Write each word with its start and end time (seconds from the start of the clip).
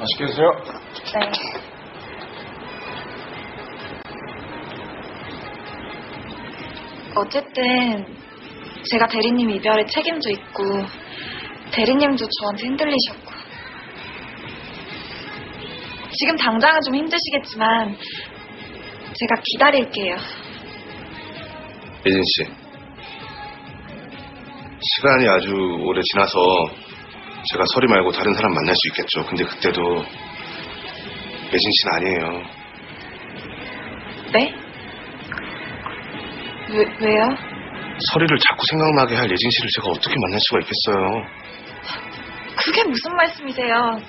맛있게 0.00 0.26
드세요. 0.26 0.50
네. 1.14 1.30
어쨌든 7.16 8.06
제가 8.90 9.06
대리님 9.06 9.50
이별에 9.50 9.84
책임도 9.84 10.30
있고 10.30 10.64
대리님도 11.72 12.24
저한테 12.40 12.66
흔들리셨고 12.66 13.30
지금 16.12 16.36
당장은 16.36 16.80
좀 16.82 16.94
힘드시겠지만 16.94 17.96
제가 19.14 19.34
기다릴게요. 19.44 20.16
예진 22.06 22.22
씨. 22.22 22.44
시간이 24.96 25.28
아주 25.28 25.52
오래 25.84 26.00
지나서 26.00 26.38
제가 27.44 27.64
서리 27.74 27.86
말고 27.88 28.12
다른 28.12 28.34
사람 28.34 28.52
만날 28.52 28.74
수 28.74 28.88
있겠죠. 28.88 29.24
근데 29.26 29.44
그때도 29.44 30.04
예진 31.52 31.70
씨는 31.72 31.94
아니에요. 31.94 32.42
네? 34.32 34.54
왜, 36.70 36.84
왜요? 37.00 37.24
서리를 38.12 38.38
자꾸 38.38 38.64
생각나게 38.66 39.16
할 39.16 39.30
예진 39.30 39.50
씨를 39.50 39.68
제가 39.76 39.88
어떻게 39.88 40.14
만날 40.20 40.38
수가 40.40 40.60
있겠어요. 40.60 41.24
그게 42.56 42.84
무슨 42.84 43.16
말씀이세요? 43.16 44.00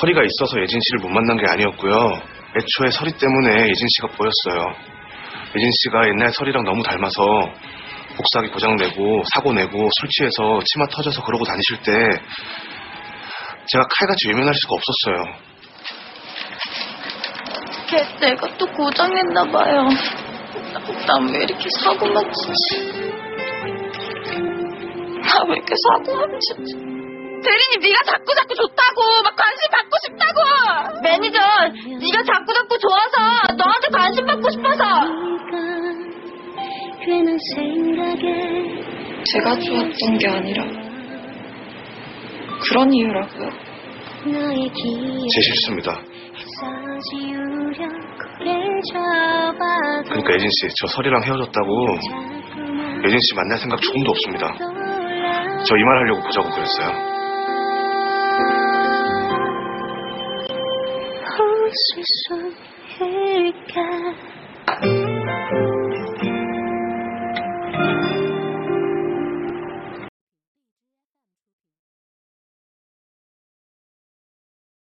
서리가 0.00 0.22
있어서 0.22 0.60
예진 0.62 0.80
씨를 0.80 1.00
못 1.02 1.08
만난 1.10 1.36
게 1.36 1.44
아니었고요. 1.46 1.94
애초에 2.56 2.90
서리 2.90 3.12
때문에 3.12 3.68
예진 3.68 3.86
씨가 3.88 4.08
보였어요. 4.16 4.74
예진 5.56 5.70
씨가 5.70 6.08
옛날 6.08 6.32
서리랑 6.32 6.64
너무 6.64 6.82
닮아서 6.82 7.22
복사기 8.16 8.48
고장내고 8.48 9.22
사고 9.34 9.52
내고 9.52 9.88
술 10.00 10.08
취해서 10.10 10.60
치마 10.64 10.86
터져서 10.86 11.22
그러고 11.24 11.44
다니실 11.44 11.78
때 11.82 11.92
제가 13.66 13.84
칼같이 13.90 14.28
외면할 14.28 14.54
수가 14.54 14.74
없었어요. 14.76 15.44
걔 17.88 18.26
내가 18.26 18.48
또 18.56 18.66
고장냈나 18.66 19.44
봐요. 19.50 19.88
난 21.06 21.26
왜 21.32 21.44
이렇게 21.44 21.68
사고만 21.82 22.30
치지? 22.32 22.92
나 25.22 25.44
왜 25.48 25.54
이렇게 25.56 25.74
사고만 25.88 26.28
치지? 26.40 26.74
대리님 27.44 27.80
네가 27.82 28.02
자꾸 28.06 28.34
자꾸 28.34 28.54
좋다고 28.54 29.22
막 29.22 29.36
관심 29.36 29.70
받고 29.70 29.96
싶다고 30.04 31.00
매니저 31.02 31.38
네가 32.00 32.22
자꾸 32.24 32.54
자꾸 32.54 32.63
제가 39.24 39.58
좋았던 39.58 40.18
게 40.18 40.28
아니라 40.28 40.64
그런 42.62 42.92
이유라고요? 42.92 43.48
제 45.32 45.40
실수입니다. 45.40 46.00
그러니까 50.08 50.34
예진 50.34 50.48
씨, 50.50 50.68
저 50.80 50.86
설이랑 50.86 51.22
헤어졌다고 51.24 51.86
예진 53.06 53.18
씨 53.20 53.34
만날 53.34 53.58
생각 53.58 53.80
조금도 53.82 54.10
없습니다. 54.10 54.54
저 55.66 55.76
이 55.76 55.82
말 55.84 55.96
하려고 55.98 56.22
보자고 56.22 56.48
그랬어요. 56.50 56.88
웃을 61.36 62.02
수 62.04 62.34
있을까 62.98 63.80